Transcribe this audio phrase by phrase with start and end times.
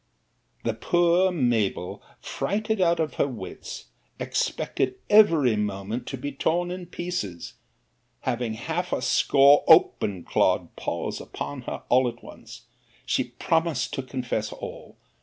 [0.63, 3.85] 'The poor Mabell, frighted out of her wits,
[4.19, 7.53] expected every moment to be torn in pieces,
[8.21, 12.63] having half a score open clawed paws upon her all at once.
[13.05, 14.97] She promised to confess all.